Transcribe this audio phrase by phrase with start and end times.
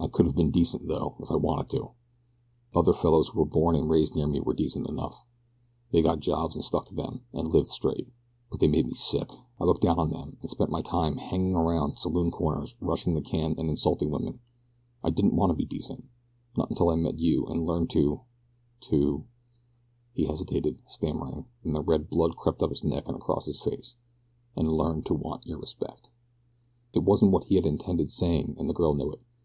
[0.00, 1.90] "I could have been decent, though, if I'd wanted to.
[2.74, 5.24] Other fellows who were born and raised near me were decent enough.
[5.92, 8.08] They got good jobs and stuck to them, and lived straight;
[8.50, 11.54] but they made me sick I looked down on them, and spent my time hanging
[11.54, 14.40] around saloon corners rushing the can and insulting women
[15.04, 16.04] I didn't want to be decent
[16.56, 18.22] not until I met you, and learned to
[18.90, 19.24] to,"
[20.14, 23.94] he hesitated, stammering, and the red blood crept up his neck and across his face,
[24.56, 26.10] "and learned to want your respect."
[26.92, 29.20] It wasn't what he had intended saying and the girl knew it.